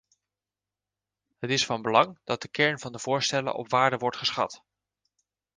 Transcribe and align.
Het 1.39 1.49
is 1.49 1.65
van 1.65 1.81
belang 1.81 2.19
dat 2.23 2.41
de 2.41 2.47
kern 2.47 2.79
van 2.79 2.91
de 2.91 2.99
voorstellen 2.99 3.53
op 3.55 3.69
waarde 3.69 3.97
wordt 3.97 4.17
geschat. 4.17 4.63